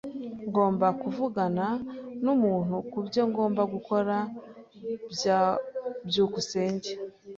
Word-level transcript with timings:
Ngomba 0.47 0.87
kuvugana 1.01 1.65
numuntu 2.23 2.75
kubyo 2.91 3.21
ngomba 3.29 3.61
gukora. 3.73 4.15
byukusenge 6.07 6.91